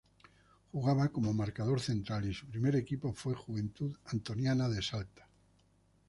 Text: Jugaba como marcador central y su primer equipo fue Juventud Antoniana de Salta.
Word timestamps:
Jugaba 0.71 1.09
como 1.09 1.31
marcador 1.31 1.79
central 1.79 2.27
y 2.27 2.33
su 2.33 2.47
primer 2.47 2.75
equipo 2.75 3.13
fue 3.13 3.35
Juventud 3.35 3.95
Antoniana 4.05 4.67
de 4.67 4.81
Salta. 4.81 5.27